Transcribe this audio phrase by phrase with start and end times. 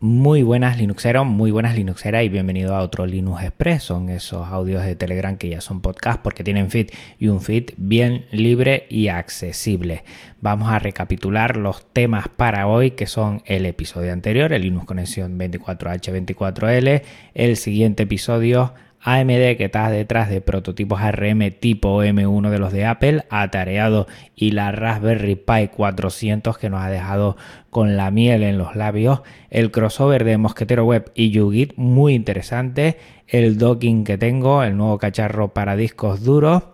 [0.00, 3.82] Muy buenas Linuxeros, muy buenas Linuxeras y bienvenido a otro Linux Express.
[3.82, 7.70] Son esos audios de Telegram que ya son podcast porque tienen feed y un feed
[7.76, 10.04] bien libre y accesible.
[10.40, 15.36] Vamos a recapitular los temas para hoy que son el episodio anterior, el Linux Conexión
[15.36, 17.02] 24H24L,
[17.34, 22.84] el siguiente episodio AMD que está detrás de prototipos ARM tipo M1 de los de
[22.84, 27.36] Apple, atareado y la Raspberry Pi 400 que nos ha dejado
[27.70, 32.98] con la miel en los labios, el crossover de Mosquetero Web y YouGit muy interesante,
[33.26, 36.64] el docking que tengo, el nuevo cacharro para discos duros,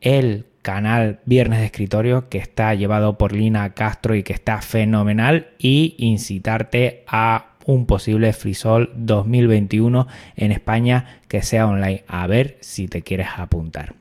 [0.00, 5.48] el canal Viernes de Escritorio que está llevado por Lina Castro y que está fenomenal
[5.58, 12.04] y incitarte a un posible FreeSol 2021 en España que sea online.
[12.06, 13.94] A ver si te quieres apuntar.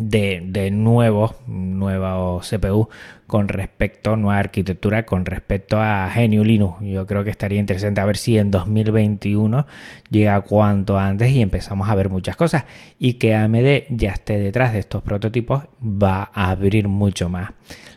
[0.09, 2.89] de, de nuevos, nuevos CPU
[3.31, 6.81] con respecto a nueva arquitectura, con respecto a GNU Linux.
[6.81, 9.65] Yo creo que estaría interesante a ver si en 2021
[10.09, 12.65] llega cuanto antes y empezamos a ver muchas cosas.
[12.99, 17.51] Y que AMD ya esté detrás de estos prototipos va a abrir mucho más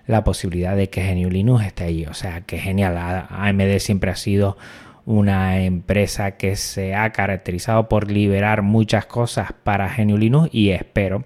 [0.06, 2.06] la posibilidad de que GNU Linux esté ahí.
[2.06, 2.96] O sea, que genial.
[2.96, 4.56] AMD siempre ha sido
[5.04, 11.24] una empresa que se ha caracterizado por liberar muchas cosas para GNU Linux y espero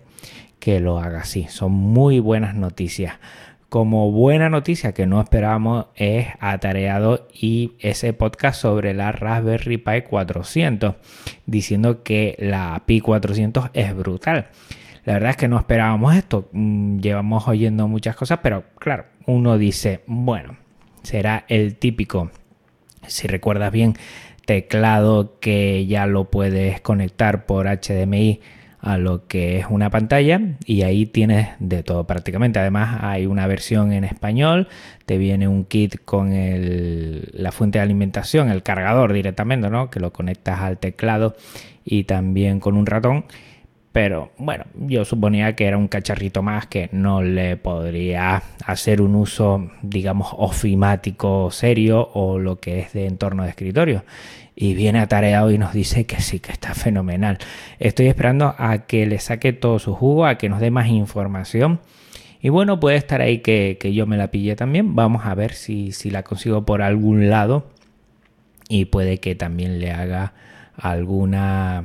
[0.58, 1.46] que lo haga así.
[1.48, 3.14] Son muy buenas noticias.
[3.68, 10.02] Como buena noticia que no esperábamos es atareado y ese podcast sobre la Raspberry Pi
[10.08, 10.94] 400
[11.44, 14.48] diciendo que la Pi 400 es brutal.
[15.04, 16.48] La verdad es que no esperábamos esto.
[16.52, 20.56] Mm, llevamos oyendo muchas cosas, pero claro, uno dice, bueno,
[21.02, 22.30] será el típico,
[23.06, 23.94] si recuerdas bien,
[24.46, 28.40] teclado que ya lo puedes conectar por HDMI
[28.80, 32.58] a lo que es una pantalla y ahí tienes de todo prácticamente.
[32.58, 34.68] Además hay una versión en español,
[35.06, 39.90] te viene un kit con la fuente de alimentación, el cargador directamente, ¿no?
[39.90, 41.36] que lo conectas al teclado
[41.84, 43.24] y también con un ratón.
[43.92, 49.14] Pero bueno, yo suponía que era un cacharrito más que no le podría hacer un
[49.14, 54.04] uso, digamos, ofimático serio o lo que es de entorno de escritorio
[54.60, 57.38] y viene atareado y nos dice que sí, que está fenomenal.
[57.78, 61.78] Estoy esperando a que le saque todo su jugo, a que nos dé más información.
[62.40, 64.96] Y bueno, puede estar ahí que, yo me la pille también.
[64.96, 67.70] Vamos a ver si, si la consigo por algún lado.
[68.68, 70.32] Y puede que también le haga
[70.76, 71.84] alguna,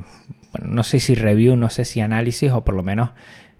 [0.54, 3.10] bueno, no sé si review, no sé si análisis o por lo menos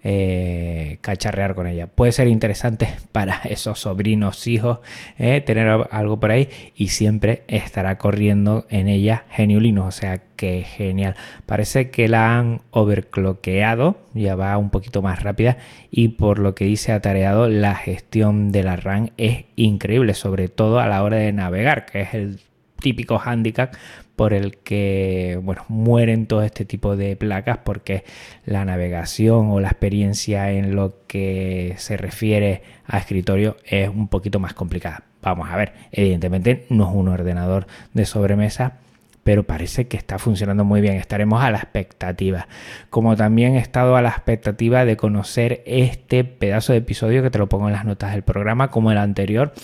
[0.04, 1.88] eh, cacharrear con ella.
[1.88, 4.78] Puede ser interesante para esos sobrinos, hijos,
[5.18, 10.62] eh, tener algo por ahí y siempre estará corriendo en ella Geniulino, o sea que
[10.62, 11.16] genial.
[11.46, 15.56] Parece que la han overcloqueado, ya va un poquito más rápida
[15.90, 20.78] y por lo que dice atareado, la gestión de la RAM es increíble, sobre todo
[20.78, 22.40] a la hora de navegar, que es el
[22.84, 23.74] típico handicap
[24.14, 28.04] por el que bueno, mueren todo este tipo de placas porque
[28.44, 34.38] la navegación o la experiencia en lo que se refiere a escritorio es un poquito
[34.38, 35.04] más complicada.
[35.22, 38.74] Vamos a ver, evidentemente no es un ordenador de sobremesa,
[39.22, 40.96] pero parece que está funcionando muy bien.
[40.96, 42.46] Estaremos a la expectativa.
[42.90, 47.38] Como también he estado a la expectativa de conocer este pedazo de episodio que te
[47.38, 49.54] lo pongo en las notas del programa, como el anterior,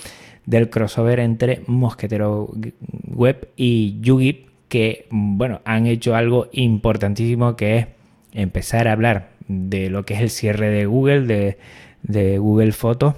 [0.47, 2.51] del crossover entre Mosquetero
[3.07, 7.87] Web y Yugi, que bueno, han hecho algo importantísimo que es
[8.33, 11.59] empezar a hablar de lo que es el cierre de Google, de,
[12.03, 13.15] de Google Fotos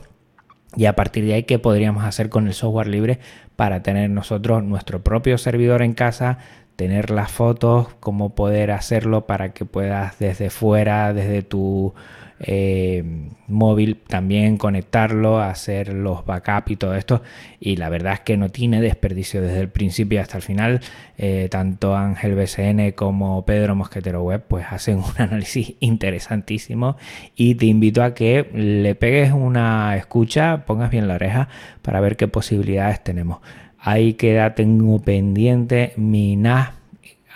[0.76, 3.18] y a partir de ahí qué podríamos hacer con el software libre
[3.56, 6.38] para tener nosotros nuestro propio servidor en casa,
[6.76, 11.94] tener las fotos, cómo poder hacerlo para que puedas desde fuera, desde tu
[12.42, 13.04] eh,
[13.48, 17.22] móvil también conectarlo, hacer los backups y todo esto.
[17.60, 20.80] Y la verdad es que no tiene desperdicio desde el principio hasta el final.
[21.18, 26.96] Eh, tanto Ángel BCN como Pedro Mosquetero Web pues hacen un análisis interesantísimo
[27.36, 31.48] y te invito a que le pegues una escucha, pongas bien la oreja
[31.82, 33.38] para ver qué posibilidades tenemos.
[33.78, 36.81] Ahí queda, tengo pendiente mi NAS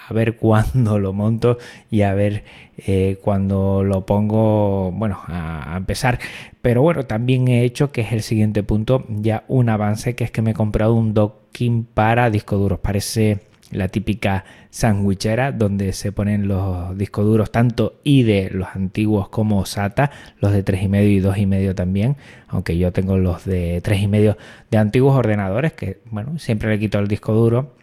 [0.08, 1.58] a ver cuándo lo monto
[1.90, 2.44] y a ver
[2.78, 6.18] eh, cuando lo pongo, bueno, a, empezar.
[6.62, 10.30] Pero bueno, también he hecho, que es el siguiente punto, ya un avance, que es
[10.30, 12.80] que me he comprado un docking para discos duros.
[12.80, 19.64] Parece la típica sandwichera donde se ponen los discos duros tanto de los antiguos como
[19.66, 22.16] SATA, los de 3,5 y 2,5 también,
[22.48, 24.36] aunque yo tengo los de 3,5
[24.70, 27.74] de antiguos ordenadores que bueno, siempre le quito el disco duro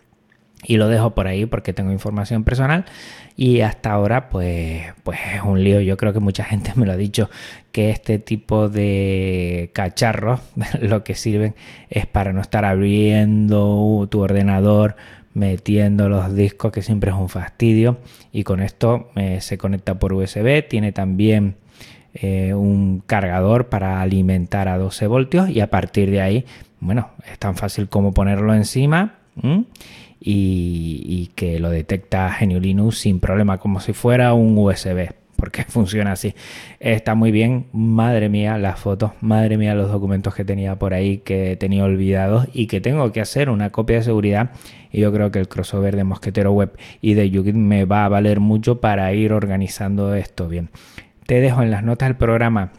[0.65, 2.85] y lo dejo por ahí porque tengo información personal.
[3.35, 5.81] Y hasta ahora pues, pues es un lío.
[5.81, 7.29] Yo creo que mucha gente me lo ha dicho
[7.71, 10.41] que este tipo de cacharros
[10.81, 11.55] lo que sirven
[11.89, 14.95] es para no estar abriendo tu ordenador,
[15.33, 17.97] metiendo los discos que siempre es un fastidio.
[18.31, 21.55] Y con esto eh, se conecta por USB, tiene también
[22.13, 25.49] eh, un cargador para alimentar a 12 voltios.
[25.49, 26.45] Y a partir de ahí,
[26.79, 29.15] bueno, es tan fácil como ponerlo encima
[30.25, 36.13] y, que lo detecta GNU Linux sin problema, como si fuera un USB, porque funciona
[36.13, 36.33] así.
[36.79, 41.17] Está muy bien, madre mía, las fotos, madre mía, los documentos que tenía por ahí
[41.17, 44.51] que tenía olvidados y que tengo que hacer una copia de seguridad.
[44.91, 48.09] Y yo creo que el crossover de Mosquetero Web y de Yugit me va a
[48.09, 50.69] valer mucho para ir organizando esto bien.
[51.25, 52.71] Te dejo en las notas del programa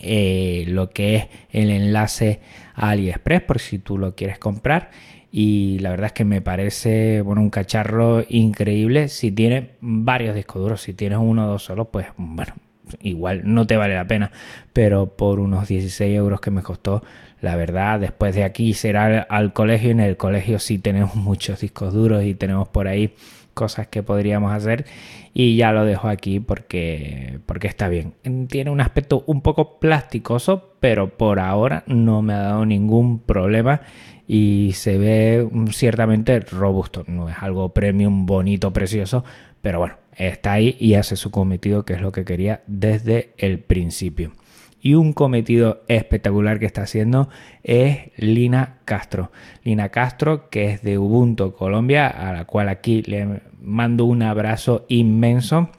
[0.00, 2.40] eh, lo que es el enlace
[2.74, 4.90] a AliExpress por si tú lo quieres comprar
[5.30, 9.08] y la verdad es que me parece bueno, un cacharro increíble.
[9.08, 12.54] Si tiene varios discos duros, si tienes uno o dos solo, pues bueno,
[13.00, 14.32] igual no te vale la pena,
[14.72, 17.02] pero por unos 16 euros que me costó,
[17.40, 21.92] la verdad, después de aquí será al colegio, en el colegio sí tenemos muchos discos
[21.92, 23.14] duros y tenemos por ahí
[23.58, 24.86] cosas que podríamos hacer
[25.34, 28.14] y ya lo dejo aquí porque, porque está bien.
[28.48, 33.80] Tiene un aspecto un poco plasticoso, pero por ahora no me ha dado ningún problema
[34.28, 37.02] y se ve ciertamente robusto.
[37.08, 39.24] No es algo premium, bonito, precioso,
[39.60, 43.58] pero bueno, está ahí y hace su cometido, que es lo que quería desde el
[43.58, 44.30] principio.
[44.80, 47.28] Y un cometido espectacular que está haciendo
[47.62, 49.32] es Lina Castro.
[49.64, 54.86] Lina Castro, que es de Ubuntu Colombia, a la cual aquí le mando un abrazo
[54.88, 55.70] inmenso.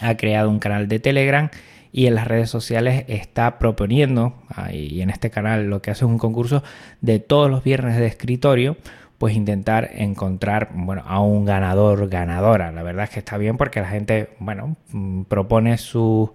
[0.00, 1.50] Ha creado un canal de Telegram
[1.92, 4.34] y en las redes sociales está proponiendo,
[4.72, 6.64] y en este canal lo que hace es un concurso
[7.00, 8.76] de todos los viernes de escritorio,
[9.18, 12.72] pues intentar encontrar bueno, a un ganador, ganadora.
[12.72, 16.30] La verdad es que está bien porque la gente, bueno, mm, propone sus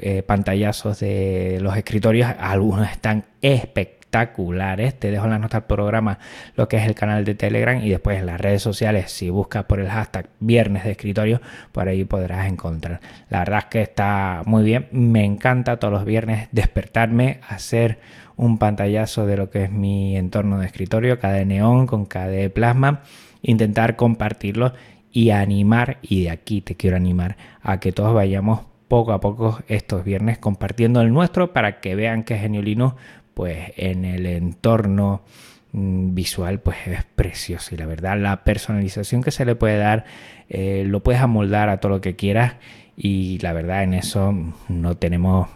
[0.00, 4.98] eh, pantallazos de los escritorios, algunos están espectaculares espectaculares.
[4.98, 6.18] Te dejo en las notas del programa
[6.56, 9.64] lo que es el canal de Telegram y después en las redes sociales, si buscas
[9.64, 11.40] por el hashtag viernes de escritorio,
[11.72, 13.00] por ahí podrás encontrar.
[13.28, 14.88] La verdad es que está muy bien.
[14.90, 18.00] Me encanta todos los viernes despertarme, hacer
[18.36, 23.02] un pantallazo de lo que es mi entorno de escritorio, cada neón con cada plasma,
[23.42, 24.72] intentar compartirlo
[25.12, 29.60] y animar, y de aquí te quiero animar a que todos vayamos poco a poco
[29.68, 32.96] estos viernes compartiendo el nuestro para que vean que Geniolino
[33.40, 35.22] pues en el entorno
[35.72, 37.74] mm, visual pues es precioso.
[37.74, 40.04] Y la verdad la personalización que se le puede dar
[40.50, 42.56] eh, lo puedes amoldar a todo lo que quieras.
[42.98, 44.34] Y la verdad en eso
[44.68, 45.48] no tenemos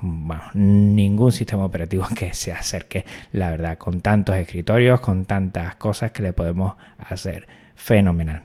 [0.55, 6.23] ningún sistema operativo que se acerque la verdad con tantos escritorios con tantas cosas que
[6.23, 7.47] le podemos hacer.
[7.75, 8.45] Fenomenal.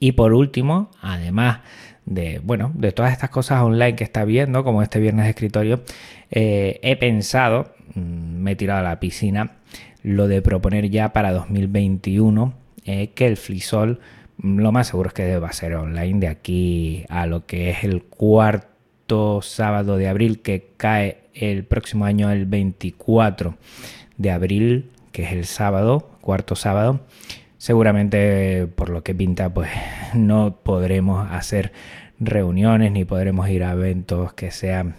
[0.00, 1.60] Y por último además
[2.04, 5.84] de bueno de todas estas cosas online que está viendo como este viernes de escritorio
[6.32, 9.56] eh, he pensado Mm, me he tirado a la piscina
[10.02, 12.54] lo de proponer ya para 2021
[12.84, 14.00] eh, que el Flisol
[14.42, 17.84] lo más seguro es que va a ser online de aquí a lo que es
[17.84, 23.56] el cuarto sábado de abril que cae el próximo año el 24
[24.16, 27.00] de abril, que es el sábado, cuarto sábado.
[27.58, 29.68] Seguramente por lo que pinta pues
[30.14, 31.72] no podremos hacer
[32.18, 34.94] reuniones ni podremos ir a eventos que sean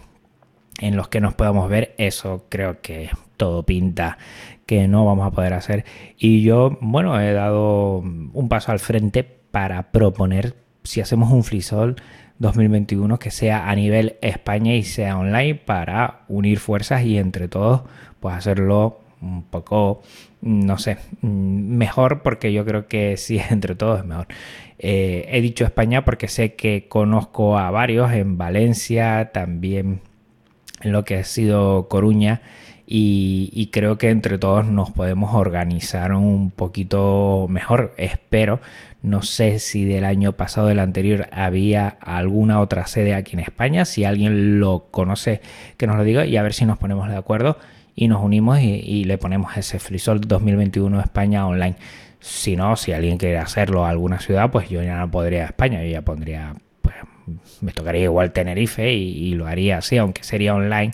[0.80, 1.94] en los que nos podamos ver.
[1.98, 3.10] Eso creo que
[3.42, 4.18] todo pinta
[4.66, 5.84] que no vamos a poder hacer.
[6.16, 11.96] Y yo, bueno, he dado un paso al frente para proponer si hacemos un frisol
[12.38, 17.82] 2021 que sea a nivel España y sea online para unir fuerzas y entre todos
[18.20, 20.02] pues hacerlo un poco,
[20.40, 24.28] no sé, mejor porque yo creo que sí, entre todos es mejor.
[24.78, 30.00] Eh, he dicho España porque sé que conozco a varios en Valencia, también
[30.80, 32.40] en lo que ha sido Coruña
[32.94, 38.60] y, creo que entre todos nos podemos organizar un poquito mejor, espero.
[39.00, 43.86] No sé si del año pasado, del anterior, había alguna otra sede aquí en España.
[43.86, 45.40] Si alguien lo conoce,
[45.78, 47.56] que nos lo diga y a ver si nos ponemos de acuerdo
[47.96, 51.76] y nos unimos y, le ponemos ese Frisol 2021 España online.
[52.20, 55.46] Si no, si alguien quiere hacerlo a alguna ciudad, pues yo ya no podría a
[55.46, 56.96] España, yo ya pondría, pues
[57.62, 60.92] me tocaría igual Tenerife y lo haría así, aunque sería online.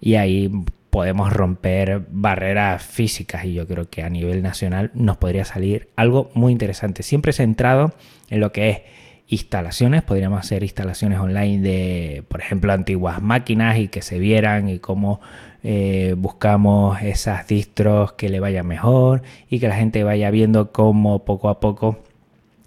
[0.00, 0.48] Y ahí
[0.92, 6.30] podemos romper barreras físicas y yo creo que a nivel nacional nos podría salir algo
[6.34, 7.94] muy interesante, siempre centrado
[8.28, 8.82] en lo que es
[9.26, 14.80] instalaciones, podríamos hacer instalaciones online de, por ejemplo, antiguas máquinas y que se vieran y
[14.80, 15.22] cómo
[15.62, 21.24] eh, buscamos esas distros que le vayan mejor y que la gente vaya viendo cómo
[21.24, 22.00] poco a poco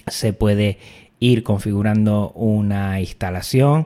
[0.08, 0.80] se puede
[1.20, 3.86] ir configurando una instalación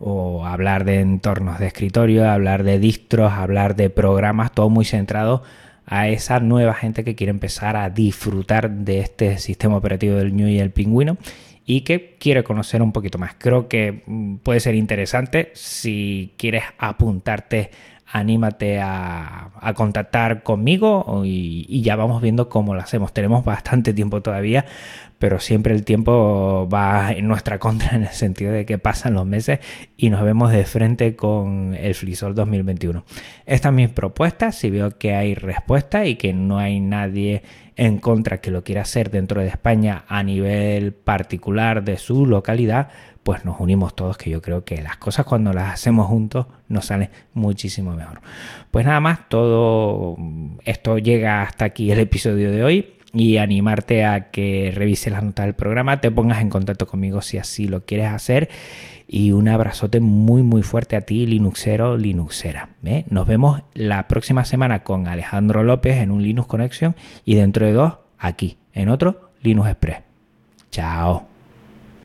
[0.00, 5.42] o hablar de entornos de escritorio, hablar de distros, hablar de programas, todo muy centrado
[5.84, 10.48] a esa nueva gente que quiere empezar a disfrutar de este sistema operativo del New
[10.48, 11.18] y el Pingüino
[11.66, 13.34] y que quiere conocer un poquito más.
[13.38, 17.70] Creo que mm, puede ser interesante si quieres apuntarte
[18.12, 23.12] anímate a, contactar conmigo y, y, ya vamos viendo cómo lo hacemos.
[23.12, 24.64] Tenemos bastante tiempo todavía
[25.20, 29.26] pero siempre el tiempo va en nuestra contra en el sentido de que pasan los
[29.26, 29.60] meses
[29.96, 33.04] y nos vemos de frente con el Flisol 2021.
[33.44, 37.42] Esta es mi propuesta, si veo que hay respuesta y que no hay nadie
[37.76, 42.88] en contra que lo quiera hacer dentro de España a nivel particular de su localidad,
[43.22, 46.86] pues nos unimos todos, que yo creo que las cosas cuando las hacemos juntos nos
[46.86, 48.20] salen muchísimo mejor.
[48.70, 50.16] Pues nada más, todo
[50.64, 55.46] esto llega hasta aquí el episodio de hoy y animarte a que revises las notas
[55.46, 58.48] del programa, te pongas en contacto conmigo si así lo quieres hacer.
[59.12, 62.70] Y un abrazote muy muy fuerte a ti, Linuxero, Linuxera.
[62.84, 63.04] ¿eh?
[63.10, 67.72] Nos vemos la próxima semana con Alejandro López en un Linux Connection y dentro de
[67.72, 69.98] dos aquí, en otro Linux Express.
[70.70, 71.29] Chao.